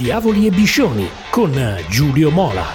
Diavoli 0.00 0.46
e 0.46 0.50
Biscioni 0.50 1.06
con 1.28 1.52
Giulio 1.90 2.30
Mola. 2.30 2.70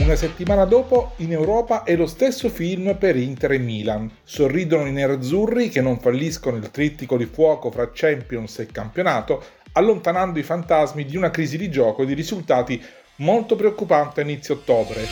Una 0.00 0.16
settimana 0.16 0.64
dopo, 0.64 1.12
in 1.18 1.30
Europa 1.30 1.84
è 1.84 1.94
lo 1.94 2.08
stesso 2.08 2.48
film 2.48 2.96
per 2.96 3.14
Inter 3.14 3.52
e 3.52 3.58
Milan. 3.58 4.10
Sorridono 4.24 4.88
i 4.88 4.90
nerazzurri 4.90 5.68
che 5.68 5.80
non 5.80 6.00
falliscono 6.00 6.56
il 6.56 6.68
trittico 6.72 7.16
di 7.16 7.26
fuoco 7.26 7.70
fra 7.70 7.92
Champions 7.94 8.58
e 8.58 8.66
campionato, 8.66 9.44
allontanando 9.74 10.40
i 10.40 10.42
fantasmi 10.42 11.04
di 11.04 11.16
una 11.16 11.30
crisi 11.30 11.56
di 11.56 11.70
gioco 11.70 12.02
e 12.02 12.06
di 12.06 12.14
risultati 12.14 12.82
molto 13.18 13.54
preoccupante 13.54 14.20
a 14.20 14.24
inizio 14.24 14.54
ottobre. 14.54 15.06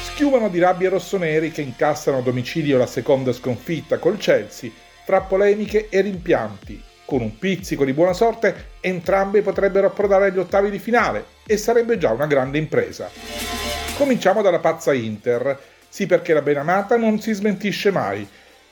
Schiumano 0.00 0.48
di 0.48 0.58
rabbia 0.58 0.88
rossoneri 0.88 1.50
che 1.50 1.60
incassano 1.60 2.16
a 2.16 2.22
domicilio 2.22 2.78
la 2.78 2.86
seconda 2.86 3.34
sconfitta 3.34 3.98
col 3.98 4.16
Chelsea, 4.16 4.70
tra 5.04 5.20
polemiche 5.20 5.90
e 5.90 6.00
rimpianti. 6.00 6.88
Con 7.10 7.22
un 7.22 7.38
pizzico 7.38 7.84
di 7.84 7.92
buona 7.92 8.12
sorte, 8.12 8.66
entrambi 8.78 9.42
potrebbero 9.42 9.88
approdare 9.88 10.26
agli 10.26 10.38
ottavi 10.38 10.70
di 10.70 10.78
finale 10.78 11.24
e 11.44 11.56
sarebbe 11.56 11.98
già 11.98 12.12
una 12.12 12.28
grande 12.28 12.56
impresa. 12.56 13.10
Cominciamo 13.96 14.42
dalla 14.42 14.60
pazza 14.60 14.92
Inter. 14.92 15.58
Sì, 15.88 16.06
perché 16.06 16.32
la 16.32 16.40
benamata 16.40 16.96
non 16.96 17.20
si 17.20 17.32
smentisce 17.32 17.90
mai. 17.90 18.24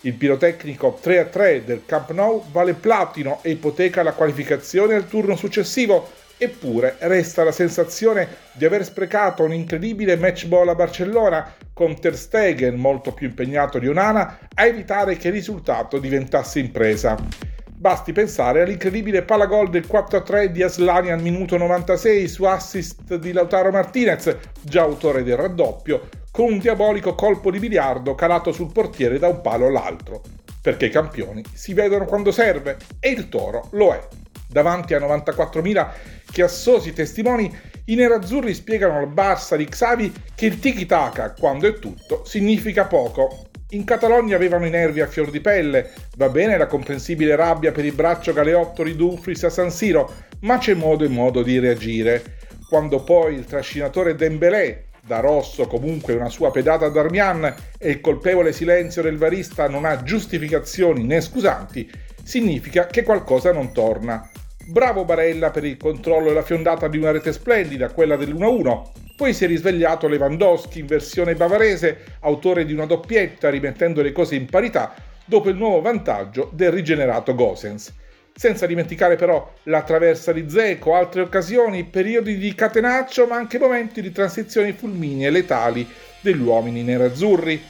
Il 0.02 0.14
pirotecnico 0.14 1.00
3-3 1.02 1.64
del 1.64 1.82
Camp 1.84 2.12
Nou 2.12 2.44
vale 2.52 2.74
platino 2.74 3.40
e 3.42 3.50
ipoteca 3.50 4.04
la 4.04 4.12
qualificazione 4.12 4.94
al 4.94 5.08
turno 5.08 5.34
successivo, 5.34 6.08
eppure 6.36 6.94
resta 7.00 7.42
la 7.42 7.50
sensazione 7.50 8.28
di 8.52 8.64
aver 8.64 8.84
sprecato 8.84 9.42
un 9.42 9.52
incredibile 9.52 10.14
match 10.14 10.46
ball 10.46 10.68
a 10.68 10.76
Barcellona 10.76 11.54
con 11.72 11.98
Ter 11.98 12.16
Stegen 12.16 12.76
molto 12.76 13.10
più 13.10 13.26
impegnato 13.26 13.80
di 13.80 13.88
Onana 13.88 14.38
a 14.54 14.64
evitare 14.64 15.16
che 15.16 15.26
il 15.26 15.34
risultato 15.34 15.98
diventasse 15.98 16.60
impresa. 16.60 17.47
Basti 17.78 18.10
pensare 18.10 18.62
all'incredibile 18.62 19.22
palagol 19.22 19.70
del 19.70 19.86
4-3 19.88 20.46
di 20.46 20.64
Aslani 20.64 21.12
al 21.12 21.22
minuto 21.22 21.56
96 21.56 22.26
su 22.26 22.42
assist 22.42 23.14
di 23.14 23.30
Lautaro 23.30 23.70
Martinez, 23.70 24.36
già 24.60 24.82
autore 24.82 25.22
del 25.22 25.36
raddoppio, 25.36 26.08
con 26.32 26.50
un 26.50 26.58
diabolico 26.58 27.14
colpo 27.14 27.52
di 27.52 27.60
biliardo 27.60 28.16
calato 28.16 28.50
sul 28.50 28.72
portiere 28.72 29.20
da 29.20 29.28
un 29.28 29.40
palo 29.42 29.68
all'altro. 29.68 30.22
Perché 30.60 30.86
i 30.86 30.90
campioni 30.90 31.44
si 31.54 31.72
vedono 31.72 32.04
quando 32.04 32.32
serve 32.32 32.78
e 32.98 33.10
il 33.10 33.28
toro 33.28 33.68
lo 33.70 33.92
è. 33.92 34.08
Davanti 34.48 34.94
a 34.94 34.98
94.000 34.98 35.88
chiassosi 36.32 36.92
testimoni, 36.92 37.56
i 37.84 37.94
nerazzurri 37.94 38.54
spiegano 38.54 38.98
al 38.98 39.08
Barça 39.08 39.54
di 39.54 39.66
Xavi 39.66 40.12
che 40.34 40.46
il 40.46 40.58
tiki-taka, 40.58 41.32
quando 41.38 41.68
è 41.68 41.78
tutto, 41.78 42.24
significa 42.24 42.86
poco 42.86 43.47
in 43.70 43.84
Catalogna 43.84 44.34
avevano 44.34 44.64
i 44.64 44.70
nervi 44.70 45.00
a 45.00 45.06
fior 45.06 45.30
di 45.30 45.40
pelle, 45.40 45.90
va 46.16 46.30
bene 46.30 46.56
la 46.56 46.66
comprensibile 46.66 47.36
rabbia 47.36 47.70
per 47.70 47.84
il 47.84 47.92
braccio 47.92 48.32
galeotto 48.32 48.82
di 48.82 48.96
Dumfries 48.96 49.44
a 49.44 49.50
San 49.50 49.70
Siro, 49.70 50.10
ma 50.40 50.56
c'è 50.56 50.72
modo 50.72 51.04
e 51.04 51.08
modo 51.08 51.42
di 51.42 51.58
reagire. 51.58 52.36
Quando 52.66 53.02
poi 53.02 53.34
il 53.34 53.44
trascinatore 53.44 54.14
Dembélé, 54.14 54.84
da 55.06 55.20
rosso 55.20 55.66
comunque 55.66 56.14
una 56.14 56.30
sua 56.30 56.50
pedata 56.50 56.86
a 56.86 56.90
Darmian, 56.90 57.54
e 57.78 57.90
il 57.90 58.00
colpevole 58.00 58.52
silenzio 58.52 59.02
del 59.02 59.18
varista 59.18 59.68
non 59.68 59.84
ha 59.84 60.02
giustificazioni 60.02 61.04
né 61.04 61.20
scusanti, 61.20 61.90
significa 62.22 62.86
che 62.86 63.02
qualcosa 63.02 63.52
non 63.52 63.72
torna. 63.72 64.30
Bravo 64.66 65.04
Barella 65.04 65.50
per 65.50 65.64
il 65.64 65.76
controllo 65.76 66.30
e 66.30 66.34
la 66.34 66.42
fiondata 66.42 66.88
di 66.88 66.96
una 66.96 67.10
rete 67.10 67.32
splendida, 67.32 67.90
quella 67.90 68.16
dell'1-1, 68.16 68.82
poi 69.18 69.34
si 69.34 69.42
è 69.42 69.48
risvegliato 69.48 70.06
Lewandowski 70.06 70.78
in 70.78 70.86
versione 70.86 71.34
bavarese, 71.34 72.04
autore 72.20 72.64
di 72.64 72.72
una 72.72 72.86
doppietta 72.86 73.50
rimettendo 73.50 74.00
le 74.00 74.12
cose 74.12 74.36
in 74.36 74.46
parità 74.46 74.94
dopo 75.24 75.48
il 75.48 75.56
nuovo 75.56 75.80
vantaggio 75.80 76.48
del 76.52 76.70
rigenerato 76.70 77.34
Gosens. 77.34 77.92
Senza 78.32 78.64
dimenticare 78.64 79.16
però 79.16 79.54
la 79.64 79.82
traversa 79.82 80.30
di 80.30 80.48
Zeco, 80.48 80.94
altre 80.94 81.22
occasioni, 81.22 81.82
periodi 81.82 82.38
di 82.38 82.54
catenaccio, 82.54 83.26
ma 83.26 83.34
anche 83.34 83.58
momenti 83.58 84.00
di 84.00 84.12
transizioni 84.12 84.70
fulminee 84.70 85.30
letali 85.30 85.84
degli 86.20 86.40
uomini 86.40 86.84
nerazzurri. 86.84 87.60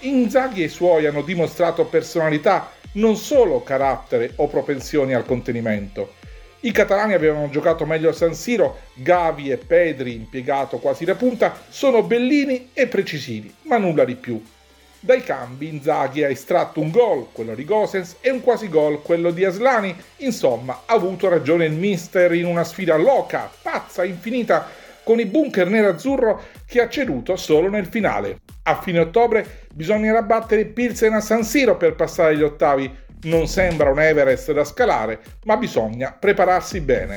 Inzaghi 0.00 0.60
e 0.60 0.66
i 0.66 0.68
suoi 0.68 1.06
hanno 1.06 1.22
dimostrato 1.22 1.86
personalità, 1.86 2.70
non 2.92 3.16
solo 3.16 3.62
carattere 3.62 4.32
o 4.36 4.46
propensioni 4.46 5.14
al 5.14 5.24
contenimento. 5.24 6.17
I 6.60 6.72
catalani 6.72 7.14
avevano 7.14 7.48
giocato 7.50 7.86
meglio 7.86 8.08
a 8.08 8.12
San 8.12 8.34
Siro, 8.34 8.78
Gavi 8.94 9.50
e 9.50 9.58
Pedri, 9.58 10.14
impiegato 10.14 10.78
quasi 10.78 11.04
da 11.04 11.14
punta, 11.14 11.56
sono 11.68 12.02
bellini 12.02 12.70
e 12.72 12.88
precisini, 12.88 13.54
ma 13.62 13.78
nulla 13.78 14.04
di 14.04 14.16
più. 14.16 14.42
Dai 14.98 15.22
cambi 15.22 15.68
Inzaghi 15.68 16.24
ha 16.24 16.28
estratto 16.28 16.80
un 16.80 16.90
gol, 16.90 17.28
quello 17.30 17.54
di 17.54 17.64
Gosens, 17.64 18.16
e 18.20 18.30
un 18.30 18.40
quasi 18.40 18.68
gol, 18.68 19.02
quello 19.02 19.30
di 19.30 19.44
Aslani. 19.44 19.94
Insomma, 20.16 20.82
ha 20.86 20.94
avuto 20.94 21.28
ragione 21.28 21.66
il 21.66 21.74
mister 21.74 22.34
in 22.34 22.46
una 22.46 22.64
sfida 22.64 22.96
loca, 22.96 23.48
pazza, 23.62 24.04
infinita, 24.04 24.66
con 25.04 25.20
i 25.20 25.26
bunker 25.26 25.68
nero-azzurro 25.68 26.42
che 26.66 26.80
ha 26.80 26.88
ceduto 26.88 27.36
solo 27.36 27.68
nel 27.68 27.86
finale. 27.86 28.40
A 28.64 28.80
fine 28.80 28.98
ottobre 28.98 29.66
bisognerà 29.72 30.22
battere 30.22 30.64
Pilsen 30.64 31.14
a 31.14 31.20
San 31.20 31.44
Siro 31.44 31.76
per 31.76 31.94
passare 31.94 32.34
agli 32.34 32.42
ottavi, 32.42 32.92
non 33.22 33.46
sembra 33.46 33.90
un 33.90 34.00
Everest 34.00 34.52
da 34.52 34.64
scalare, 34.64 35.20
ma 35.44 35.56
bisogna 35.56 36.12
prepararsi 36.12 36.80
bene. 36.80 37.16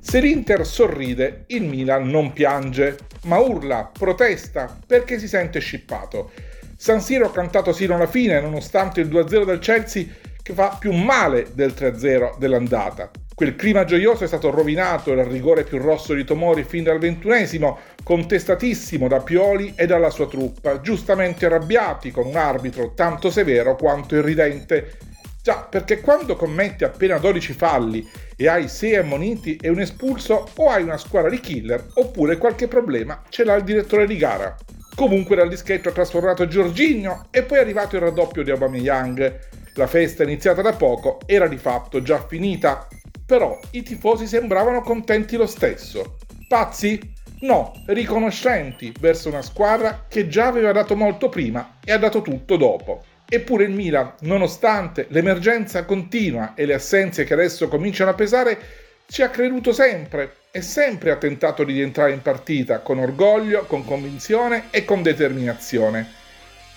Se 0.00 0.20
l'Inter 0.20 0.66
sorride, 0.66 1.44
il 1.48 1.64
Milan 1.64 2.08
non 2.08 2.32
piange, 2.32 2.96
ma 3.24 3.38
urla, 3.38 3.90
protesta, 3.92 4.78
perché 4.86 5.18
si 5.18 5.28
sente 5.28 5.60
scippato. 5.60 6.30
San 6.76 7.00
Siro 7.00 7.26
ha 7.26 7.32
cantato 7.32 7.72
sino 7.72 7.94
alla 7.94 8.06
fine, 8.06 8.40
nonostante 8.40 9.00
il 9.00 9.08
2-0 9.08 9.44
del 9.44 9.58
Chelsea 9.58 10.06
che 10.42 10.54
fa 10.54 10.76
più 10.78 10.92
male 10.92 11.48
del 11.52 11.74
3-0 11.76 12.38
dell'andata. 12.38 13.10
Quel 13.40 13.56
clima 13.56 13.84
gioioso 13.84 14.24
è 14.24 14.26
stato 14.26 14.50
rovinato 14.50 15.14
dal 15.14 15.24
rigore 15.24 15.64
più 15.64 15.78
rosso 15.78 16.12
di 16.12 16.24
Tomori 16.24 16.62
fin 16.62 16.84
dal 16.84 16.98
ventunesimo, 16.98 17.78
contestatissimo 18.04 19.08
da 19.08 19.20
Pioli 19.20 19.72
e 19.76 19.86
dalla 19.86 20.10
sua 20.10 20.28
truppa, 20.28 20.82
giustamente 20.82 21.46
arrabbiati 21.46 22.10
con 22.10 22.26
un 22.26 22.36
arbitro 22.36 22.92
tanto 22.92 23.30
severo 23.30 23.76
quanto 23.76 24.14
irridente. 24.14 24.98
Già, 25.42 25.66
perché 25.70 26.02
quando 26.02 26.36
commetti 26.36 26.84
appena 26.84 27.16
12 27.16 27.54
falli 27.54 28.06
e 28.36 28.46
hai 28.46 28.68
6 28.68 28.96
ammoniti 28.96 29.56
e 29.58 29.70
un 29.70 29.80
espulso, 29.80 30.46
o 30.56 30.68
hai 30.68 30.82
una 30.82 30.98
squadra 30.98 31.30
di 31.30 31.40
killer, 31.40 31.82
oppure 31.94 32.36
qualche 32.36 32.68
problema 32.68 33.22
ce 33.30 33.44
l'ha 33.44 33.54
il 33.54 33.64
direttore 33.64 34.06
di 34.06 34.18
gara. 34.18 34.54
Comunque 34.94 35.36
dal 35.36 35.48
dischetto 35.48 35.88
ha 35.88 35.92
trasformato 35.92 36.46
Giorginio 36.46 37.28
e 37.30 37.42
poi 37.44 37.56
è 37.56 37.62
arrivato 37.62 37.96
il 37.96 38.02
raddoppio 38.02 38.42
di 38.42 38.50
Aubameyang. 38.50 39.38
La 39.76 39.86
festa 39.86 40.24
iniziata 40.24 40.60
da 40.60 40.74
poco 40.74 41.20
era 41.24 41.48
di 41.48 41.56
fatto 41.56 42.02
già 42.02 42.22
finita 42.26 42.86
però 43.30 43.60
i 43.70 43.84
tifosi 43.84 44.26
sembravano 44.26 44.80
contenti 44.80 45.36
lo 45.36 45.46
stesso. 45.46 46.16
Pazzi? 46.48 46.98
No, 47.42 47.80
riconoscenti 47.86 48.92
verso 48.98 49.28
una 49.28 49.40
squadra 49.40 50.06
che 50.08 50.26
già 50.26 50.48
aveva 50.48 50.72
dato 50.72 50.96
molto 50.96 51.28
prima 51.28 51.76
e 51.84 51.92
ha 51.92 51.98
dato 51.98 52.22
tutto 52.22 52.56
dopo. 52.56 53.04
Eppure 53.28 53.62
il 53.62 53.70
Milan, 53.70 54.14
nonostante 54.22 55.06
l'emergenza 55.10 55.84
continua 55.84 56.54
e 56.56 56.66
le 56.66 56.74
assenze 56.74 57.22
che 57.22 57.34
adesso 57.34 57.68
cominciano 57.68 58.10
a 58.10 58.14
pesare, 58.14 58.58
ci 59.06 59.22
ha 59.22 59.28
creduto 59.28 59.72
sempre 59.72 60.38
e 60.50 60.60
sempre 60.60 61.12
ha 61.12 61.16
tentato 61.16 61.62
di 61.62 61.74
rientrare 61.74 62.10
in 62.10 62.22
partita 62.22 62.80
con 62.80 62.98
orgoglio, 62.98 63.64
con 63.66 63.84
convinzione 63.84 64.64
e 64.70 64.84
con 64.84 65.02
determinazione. 65.02 66.18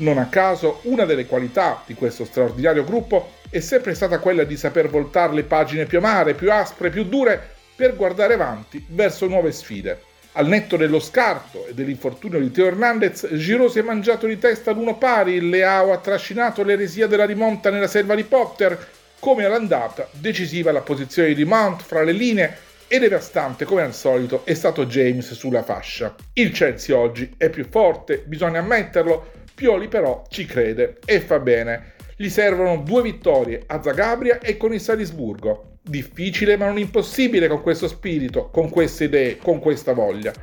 Non 0.03 0.17
a 0.17 0.27
caso, 0.27 0.81
una 0.83 1.05
delle 1.05 1.25
qualità 1.25 1.81
di 1.85 1.93
questo 1.93 2.25
straordinario 2.25 2.83
gruppo 2.83 3.35
è 3.49 3.61
sempre 3.61 3.93
stata 3.93 4.19
quella 4.19 4.43
di 4.43 4.57
saper 4.57 4.89
voltare 4.89 5.33
le 5.33 5.43
pagine 5.43 5.85
più 5.85 5.99
amare, 5.99 6.33
più 6.33 6.51
aspre, 6.51 6.89
più 6.89 7.05
dure, 7.05 7.51
per 7.73 7.95
guardare 7.95 8.33
avanti 8.33 8.85
verso 8.89 9.27
nuove 9.27 9.53
sfide. 9.53 10.01
Al 10.33 10.47
netto 10.47 10.75
dello 10.75 10.99
scarto 10.99 11.67
e 11.67 11.73
dell'infortunio 11.73 12.41
di 12.41 12.51
Teo 12.51 12.65
Hernandez, 12.65 13.29
Giroud 13.31 13.71
si 13.71 13.79
è 13.79 13.81
mangiato 13.81 14.27
di 14.27 14.37
testa 14.37 14.71
l'uno 14.71 14.97
pari, 14.97 15.35
il 15.35 15.47
Leao 15.47 15.93
ha 15.93 15.99
trascinato 15.99 16.63
l'eresia 16.63 17.07
della 17.07 17.25
rimonta 17.25 17.69
nella 17.69 17.87
selva 17.87 18.13
di 18.13 18.25
Potter, 18.25 18.77
come 19.19 19.45
all'andata, 19.45 20.09
decisiva 20.11 20.73
la 20.73 20.81
posizione 20.81 21.33
di 21.33 21.45
Mount 21.45 21.81
fra 21.81 22.03
le 22.03 22.11
linee 22.11 22.57
e 22.89 22.99
devastante 22.99 23.63
come 23.63 23.83
al 23.83 23.93
solito 23.93 24.41
è 24.43 24.53
stato 24.53 24.85
James 24.85 25.31
sulla 25.31 25.63
fascia. 25.63 26.13
Il 26.33 26.51
Chelsea 26.51 26.97
oggi 26.97 27.33
è 27.37 27.49
più 27.49 27.65
forte, 27.69 28.21
bisogna 28.25 28.59
ammetterlo, 28.59 29.42
Pioli 29.63 29.87
però 29.87 30.23
ci 30.27 30.45
crede 30.45 30.97
e 31.05 31.21
fa 31.21 31.39
bene. 31.39 31.93
Gli 32.17 32.27
servono 32.27 32.83
due 32.83 33.01
vittorie 33.01 33.63
a 33.67 33.81
Zagabria 33.81 34.39
e 34.39 34.57
con 34.57 34.73
il 34.73 34.81
Salisburgo. 34.81 35.77
Difficile 35.81 36.57
ma 36.57 36.65
non 36.65 36.77
impossibile 36.77 37.47
con 37.47 37.61
questo 37.61 37.87
spirito, 37.87 38.49
con 38.49 38.69
queste 38.69 39.05
idee, 39.05 39.37
con 39.37 39.59
questa 39.59 39.93
voglia. 39.93 40.33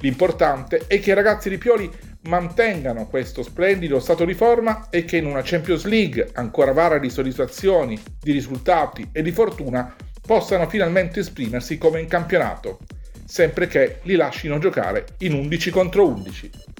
L'importante 0.00 0.82
è 0.88 1.00
che 1.00 1.12
i 1.12 1.14
ragazzi 1.14 1.48
di 1.48 1.56
Pioli 1.56 1.90
mantengano 2.24 3.06
questo 3.06 3.42
splendido 3.42 3.98
stato 3.98 4.26
di 4.26 4.34
forma 4.34 4.88
e 4.90 5.06
che 5.06 5.16
in 5.16 5.24
una 5.24 5.40
Champions 5.42 5.86
League 5.86 6.28
ancora 6.34 6.72
vara 6.72 6.98
di 6.98 7.08
soddisfazioni, 7.08 7.98
di 8.20 8.32
risultati 8.32 9.08
e 9.10 9.22
di 9.22 9.32
fortuna 9.32 9.96
possano 10.20 10.68
finalmente 10.68 11.20
esprimersi 11.20 11.78
come 11.78 11.98
in 12.00 12.08
campionato, 12.08 12.80
sempre 13.24 13.68
che 13.68 14.00
li 14.02 14.16
lasciano 14.16 14.58
giocare 14.58 15.06
in 15.20 15.32
11 15.32 15.70
contro 15.70 16.06
11. 16.06 16.74